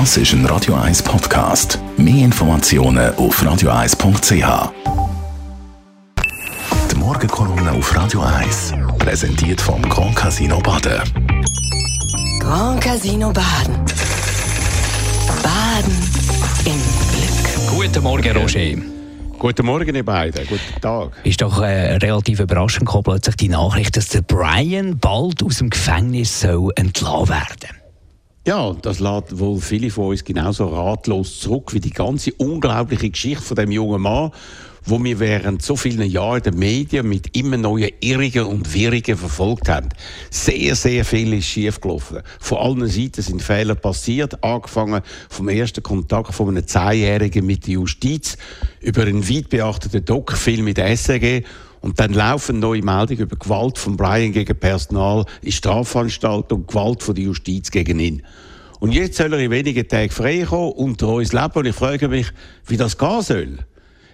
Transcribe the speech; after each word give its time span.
Das 0.00 0.16
ist 0.16 0.32
ein 0.32 0.44
Radio 0.46 0.74
1 0.74 1.04
Podcast. 1.04 1.78
Mehr 1.96 2.24
Informationen 2.24 3.14
auf 3.14 3.40
radio1.ch. 3.40 4.72
Die 6.90 6.96
Morgenkolumne 6.96 7.70
auf 7.70 7.96
Radio 7.96 8.22
1 8.22 8.74
präsentiert 8.98 9.60
vom 9.60 9.80
Grand 9.82 10.16
Casino 10.16 10.58
Baden. 10.58 11.00
Grand 12.40 12.80
Casino 12.80 13.32
Baden. 13.32 13.76
Baden 15.44 15.96
im 16.64 16.80
Glück. 17.12 17.70
Guten 17.70 18.02
Morgen, 18.02 18.36
Roger. 18.36 18.82
Guten 19.38 19.64
Morgen, 19.64 19.94
ihr 19.94 20.04
beiden. 20.04 20.44
Guten 20.48 20.80
Tag. 20.80 21.12
Ist 21.22 21.40
doch 21.40 21.62
äh, 21.62 21.98
relativ 21.98 22.40
überraschend 22.40 22.86
gekommen, 22.86 23.04
plötzlich 23.04 23.36
die 23.36 23.48
Nachricht, 23.48 23.96
dass 23.96 24.08
der 24.08 24.22
Brian 24.22 24.98
bald 24.98 25.40
aus 25.44 25.58
dem 25.58 25.70
Gefängnis 25.70 26.40
soll 26.40 26.72
entlassen 26.74 27.28
werden 27.28 27.83
Ja, 28.46 28.74
das 28.74 29.00
lässt 29.00 29.38
wohl 29.38 29.58
viele 29.58 29.88
von 29.88 30.08
uns 30.08 30.22
genauso 30.22 30.66
ratlos 30.66 31.40
zurück 31.40 31.72
wie 31.72 31.80
die 31.80 31.92
ganze 31.92 32.30
unglaubliche 32.34 33.08
Geschichte 33.08 33.42
von 33.42 33.56
dem 33.56 33.70
jungen 33.70 34.02
Mann, 34.02 34.32
wo 34.84 35.02
wir 35.02 35.18
während 35.18 35.62
so 35.62 35.76
vielen 35.76 36.10
Jahren 36.10 36.42
den 36.42 36.58
Medien 36.58 37.08
mit 37.08 37.34
immer 37.34 37.56
neuen 37.56 37.88
Irrigen 38.00 38.44
und 38.44 38.74
Wirrigen 38.74 39.16
verfolgt 39.16 39.70
haben. 39.70 39.88
Sehr, 40.28 40.76
sehr 40.76 41.06
viel 41.06 41.32
ist 41.32 41.46
schiefgelaufen. 41.46 42.20
Von 42.38 42.58
allen 42.58 42.86
Seiten 42.86 43.22
sind 43.22 43.42
Fehler 43.42 43.76
passiert, 43.76 44.44
angefangen 44.44 45.00
vom 45.30 45.48
ersten 45.48 45.82
Kontakt 45.82 46.34
von 46.34 46.48
einem 46.48 46.66
Zehnjährigen 46.66 47.46
mit 47.46 47.66
der 47.66 47.74
Justiz 47.74 48.36
über 48.80 49.04
einen 49.04 49.26
weit 49.26 49.48
beachteten 49.48 50.04
Doc-Film 50.04 50.66
mit 50.66 50.76
SRG 50.76 51.44
und 51.84 52.00
dann 52.00 52.14
laufen 52.14 52.60
neue 52.60 52.80
Meldungen 52.80 53.24
über 53.24 53.36
Gewalt 53.36 53.76
von 53.76 53.98
Brian 53.98 54.32
gegen 54.32 54.58
Personal 54.58 55.26
in 55.42 55.52
Strafanstalten 55.52 56.56
und 56.56 56.66
Gewalt 56.66 57.02
von 57.02 57.14
der 57.14 57.24
Justiz 57.24 57.70
gegen 57.70 58.00
ihn. 58.00 58.22
Und 58.80 58.92
jetzt 58.92 59.18
soll 59.18 59.34
er 59.34 59.38
in 59.38 59.50
wenigen 59.50 59.86
Tagen 59.86 60.08
freikommen 60.08 60.72
unter 60.72 61.08
uns 61.08 61.34
leben. 61.34 61.52
Und 61.52 61.66
ich 61.66 61.74
frage 61.74 62.08
mich, 62.08 62.28
wie 62.66 62.78
das 62.78 62.96
gehen 62.96 63.20
soll. 63.20 63.58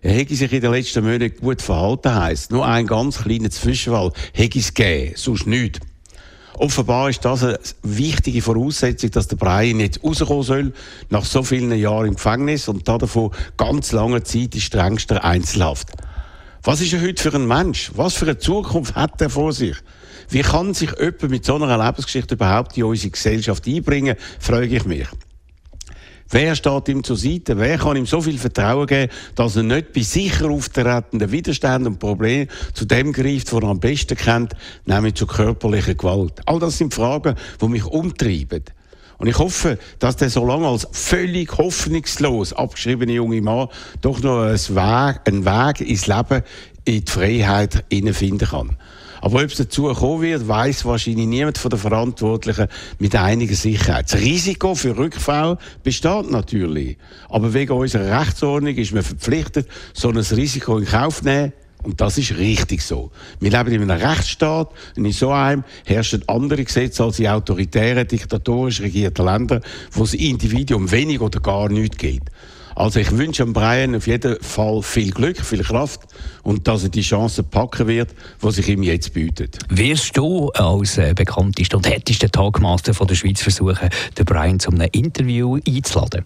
Er 0.00 0.12
hätte 0.14 0.34
sich 0.34 0.50
in 0.50 0.62
den 0.62 0.72
letzten 0.72 1.04
Monaten 1.04 1.38
gut 1.42 1.60
verhalten, 1.60 2.14
heisst. 2.14 2.52
Nur 2.52 2.66
ein 2.66 2.86
ganz 2.86 3.18
kleiner 3.18 3.50
Zwischenfall 3.50 4.12
hätte 4.32 4.60
es 4.60 4.72
gegeben, 4.72 5.12
sonst 5.16 5.46
nichts. 5.46 5.80
Offenbar 6.54 7.10
ist 7.10 7.22
das 7.26 7.44
eine 7.44 7.58
wichtige 7.82 8.40
Voraussetzung, 8.40 9.10
dass 9.10 9.28
der 9.28 9.36
Brian 9.36 9.80
jetzt 9.80 10.02
rauskommen 10.02 10.42
soll, 10.42 10.72
nach 11.10 11.26
so 11.26 11.42
vielen 11.42 11.76
Jahren 11.78 12.06
im 12.06 12.14
Gefängnis 12.14 12.66
und 12.66 12.88
davon 12.88 13.30
ganz 13.58 13.92
lange 13.92 14.22
Zeit 14.22 14.54
in 14.54 14.60
strengster 14.62 15.22
Einzelhaft. 15.22 15.88
Was 16.62 16.80
ist 16.80 16.92
er 16.92 17.00
heute 17.00 17.22
für 17.22 17.34
ein 17.34 17.46
Mensch? 17.46 17.92
Was 17.94 18.14
für 18.14 18.26
eine 18.26 18.38
Zukunft 18.38 18.94
hat 18.94 19.20
er 19.20 19.30
vor 19.30 19.52
sich? 19.52 19.76
Wie 20.28 20.42
kann 20.42 20.74
sich 20.74 20.90
jemand 20.98 21.30
mit 21.30 21.44
so 21.44 21.54
einer 21.54 21.82
Lebensgeschichte 21.82 22.34
überhaupt 22.34 22.76
in 22.76 22.84
unsere 22.84 23.10
Gesellschaft 23.10 23.66
einbringen, 23.66 24.16
frage 24.38 24.76
ich 24.76 24.84
mich. 24.84 25.06
Wer 26.30 26.54
steht 26.54 26.88
ihm 26.88 27.02
zur 27.02 27.16
Seite? 27.16 27.56
Wer 27.56 27.78
kann 27.78 27.96
ihm 27.96 28.04
so 28.04 28.20
viel 28.20 28.36
Vertrauen 28.36 28.86
geben, 28.86 29.10
dass 29.34 29.56
er 29.56 29.62
nicht 29.62 29.94
bei 29.94 30.02
sicher 30.02 30.50
auftretenden 30.50 31.32
Widerständen 31.32 31.94
und 31.94 31.98
Problemen 31.98 32.48
zu 32.74 32.84
dem 32.84 33.14
greift, 33.14 33.50
was 33.50 33.62
er 33.62 33.68
am 33.68 33.80
besten 33.80 34.16
kennt, 34.16 34.52
nämlich 34.84 35.14
zur 35.14 35.28
körperlichen 35.28 35.96
Gewalt? 35.96 36.42
All 36.44 36.58
das 36.58 36.76
sind 36.76 36.92
Fragen, 36.92 37.34
die 37.62 37.68
mich 37.68 37.84
umtreiben. 37.86 38.64
Und 39.18 39.26
ich 39.26 39.38
hoffe, 39.38 39.78
dass 39.98 40.16
der 40.16 40.30
so 40.30 40.46
lange 40.46 40.68
als 40.68 40.86
völlig 40.92 41.58
hoffnungslos 41.58 42.52
abgeschriebene 42.52 43.12
junge 43.12 43.42
Mann 43.42 43.68
doch 44.00 44.20
noch 44.20 44.42
einen 44.42 45.44
Weg, 45.44 45.80
ins 45.80 46.06
Leben, 46.06 46.42
in 46.84 47.04
die 47.04 47.10
Freiheit 47.10 47.84
finden 48.12 48.46
kann. 48.46 48.76
Aber 49.20 49.42
ob 49.42 49.50
es 49.50 49.56
dazu 49.56 49.92
kommen 49.92 50.22
wird, 50.22 50.46
weiß 50.46 50.84
wahrscheinlich 50.84 51.26
niemand 51.26 51.58
von 51.58 51.70
den 51.70 51.80
Verantwortlichen 51.80 52.68
mit 53.00 53.16
einiger 53.16 53.56
Sicherheit. 53.56 54.12
Das 54.12 54.20
Risiko 54.20 54.76
für 54.76 54.96
Rückfall 54.96 55.58
besteht 55.82 56.30
natürlich. 56.30 56.96
Aber 57.28 57.52
wegen 57.52 57.72
unserer 57.72 58.20
Rechtsordnung 58.20 58.76
ist 58.76 58.92
man 58.92 59.02
verpflichtet, 59.02 59.68
so 59.92 60.10
ein 60.10 60.16
Risiko 60.16 60.78
in 60.78 60.86
Kauf 60.86 61.18
zu 61.18 61.24
nehmen. 61.24 61.52
Und 61.82 62.00
das 62.00 62.18
ist 62.18 62.36
richtig 62.36 62.82
so. 62.82 63.10
Wir 63.40 63.50
leben 63.50 63.72
in 63.72 63.90
einem 63.90 64.02
Rechtsstaat 64.02 64.70
und 64.96 65.04
in 65.04 65.12
so 65.12 65.30
einem 65.30 65.64
herrschen 65.86 66.22
andere 66.26 66.64
Gesetze 66.64 67.04
als 67.04 67.18
in 67.18 67.28
autoritären, 67.28 68.06
diktatorisch 68.06 68.80
regierten 68.80 69.24
Ländern, 69.24 69.62
wo 69.92 70.02
das 70.02 70.14
Individuum 70.14 70.90
wenig 70.90 71.20
oder 71.20 71.40
gar 71.40 71.68
nichts 71.68 71.96
gilt. 71.96 72.24
Also 72.78 73.00
ich 73.00 73.10
wünsche 73.10 73.44
Brian 73.44 73.96
auf 73.96 74.06
jeden 74.06 74.40
Fall 74.40 74.82
viel 74.82 75.10
Glück, 75.10 75.40
viel 75.40 75.64
Kraft 75.64 76.02
und 76.44 76.68
dass 76.68 76.84
er 76.84 76.90
die 76.90 77.00
Chance 77.00 77.42
packen 77.42 77.88
wird, 77.88 78.14
die 78.40 78.50
sich 78.52 78.68
ihm 78.68 78.84
jetzt 78.84 79.12
bietet. 79.12 79.58
Wirst 79.68 80.16
du 80.16 80.50
als 80.50 80.96
äh, 80.96 81.12
bekanntester 81.12 81.76
und 81.76 81.88
härtester 81.88 82.30
Tagmaster 82.30 82.94
von 82.94 83.08
der 83.08 83.16
Schweiz 83.16 83.42
versuchen, 83.42 83.88
den 84.16 84.24
Brian 84.24 84.60
zu 84.60 84.70
einem 84.70 84.88
Interview 84.92 85.58
einzuladen? 85.66 86.24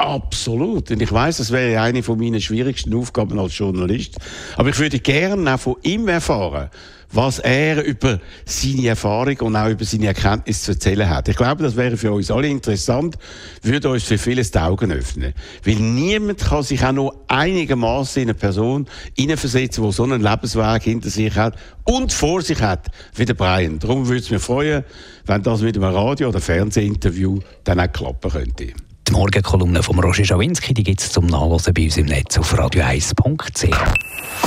Absolut. 0.00 0.90
Und 0.90 1.02
ich 1.02 1.12
weiß, 1.12 1.36
das 1.36 1.50
wäre 1.50 1.82
eine 1.82 2.02
von 2.02 2.18
meinen 2.18 2.40
schwierigsten 2.40 2.94
Aufgaben 2.94 3.38
als 3.38 3.58
Journalist. 3.58 4.16
Aber 4.56 4.70
ich 4.70 4.78
würde 4.78 4.98
gerne 4.98 5.54
auch 5.54 5.60
von 5.60 5.76
ihm 5.82 6.08
erfahren, 6.08 6.70
was 7.12 7.38
er 7.38 7.84
über 7.84 8.18
seine 8.46 8.88
Erfahrung 8.88 9.36
und 9.40 9.56
auch 9.56 9.68
über 9.68 9.84
seine 9.84 10.06
Erkenntnisse 10.06 10.62
zu 10.62 10.70
erzählen 10.70 11.06
hat. 11.06 11.28
Ich 11.28 11.36
glaube, 11.36 11.62
das 11.62 11.76
wäre 11.76 11.98
für 11.98 12.12
uns 12.12 12.30
alle 12.30 12.48
interessant, 12.48 13.18
würde 13.60 13.90
uns 13.90 14.04
für 14.04 14.16
vieles 14.16 14.50
die 14.50 14.58
Augen 14.58 14.90
öffnen. 14.90 15.34
Weil 15.66 15.74
niemand 15.74 16.38
kann 16.38 16.62
sich 16.62 16.82
auch 16.82 16.92
nur 16.92 17.22
einigermaßen 17.28 18.22
in 18.22 18.30
eine 18.30 18.38
Person 18.38 18.86
hineinversetzen, 19.18 19.84
die 19.84 19.92
so 19.92 20.04
einen 20.04 20.22
Lebensweg 20.22 20.82
hinter 20.82 21.10
sich 21.10 21.36
hat 21.36 21.56
und 21.84 22.10
vor 22.10 22.40
sich 22.40 22.62
hat, 22.62 22.86
wie 23.16 23.26
der 23.26 23.34
Brian. 23.34 23.78
Darum 23.78 24.08
würde 24.08 24.20
es 24.20 24.30
mich 24.30 24.40
freuen, 24.40 24.82
wenn 25.26 25.42
das 25.42 25.60
mit 25.60 25.76
einem 25.76 25.94
Radio- 25.94 26.30
oder 26.30 26.40
Fernsehinterview 26.40 27.40
dann 27.64 27.80
auch 27.80 27.92
klappen 27.92 28.30
könnte. 28.30 28.72
Die 29.10 29.16
Morgenkolumne 29.16 29.82
von 29.82 29.98
Roger 29.98 30.24
Schawinski 30.24 30.72
gibt 30.72 31.00
es 31.00 31.10
zum 31.10 31.26
Nachlesen 31.26 31.74
bei 31.74 31.82
uns 31.82 31.96
im 31.96 32.06
Netz 32.06 32.38
auf 32.38 32.56
radio1.ch. 32.56 33.76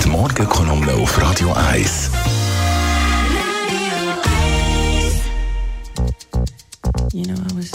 Die 0.01 0.07
Morgenkolumne 0.07 0.94
auf 0.94 1.22
Radio 1.22 1.51
1. 1.51 2.09
You 7.12 7.25
know, 7.25 7.34
I 7.34 7.57
was, 7.57 7.74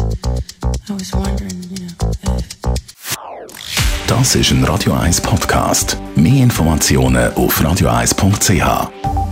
I 0.89 0.95
was 0.95 1.13
wondering, 1.13 1.63
you 1.71 1.77
know, 1.77 2.11
if... 2.39 2.59
Das 4.07 4.35
ist 4.35 4.51
ein 4.51 4.65
Radio 4.65 4.95
1 4.95 5.21
Podcast. 5.21 5.99
Mehr 6.17 6.43
Informationen 6.43 7.35
auf 7.35 7.61
radio1.ch. 7.61 9.28